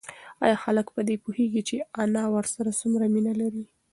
ایا 0.45 0.57
هلک 0.63 0.87
په 0.95 1.01
دې 1.07 1.15
پوهېږي 1.23 1.61
چې 1.69 1.75
انا 2.03 2.23
ورسره 2.35 2.69
څومره 2.79 3.05
مینه 3.13 3.33
لري؟ 3.41 3.63